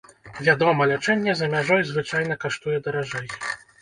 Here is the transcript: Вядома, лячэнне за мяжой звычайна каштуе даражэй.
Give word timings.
Вядома, 0.47 0.87
лячэнне 0.93 1.35
за 1.41 1.49
мяжой 1.53 1.85
звычайна 1.91 2.41
каштуе 2.45 2.79
даражэй. 2.89 3.27